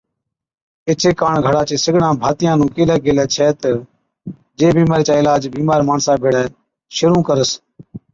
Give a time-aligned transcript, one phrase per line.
[0.87, 3.47] ايڇي ڪاڻ گھرا چي سڳڙان ڀاتِيئان نُون ڪيهلَي گيلَي ڇَي
[4.59, 6.49] جي بِيمارِي چا علاج بِيمار ماڻسا ڀيڙَي عِلاج
[6.95, 7.51] شرُوع ڪرس۔